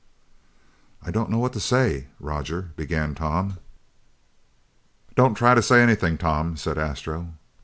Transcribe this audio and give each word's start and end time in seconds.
"I 1.03 1.09
I 1.09 1.11
don't 1.11 1.29
know 1.29 1.37
what 1.37 1.53
to 1.53 1.59
say, 1.59 2.07
Roger," 2.19 2.71
began 2.75 3.13
Tom. 3.13 3.59
"Don't 5.13 5.35
try 5.35 5.53
to 5.53 5.61
say 5.61 5.83
anything, 5.83 6.17
Tom," 6.17 6.57
said 6.57 6.79
Astro. 6.79 7.33